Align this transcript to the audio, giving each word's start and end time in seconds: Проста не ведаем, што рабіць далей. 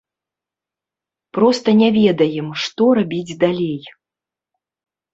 Проста 1.39 1.69
не 1.83 1.89
ведаем, 1.99 2.51
што 2.65 2.83
рабіць 3.03 3.37
далей. 3.47 3.81